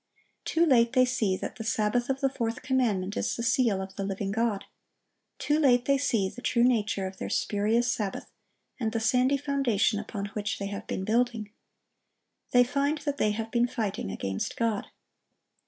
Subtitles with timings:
[0.45, 3.97] Too late they see that the Sabbath of the fourth commandment is the seal of
[3.97, 4.65] the living God.
[5.37, 8.31] Too late they see the true nature of their spurious sabbath,
[8.79, 11.51] and the sandy foundation upon which they have been building.
[12.49, 14.87] They find that they have been fighting against God.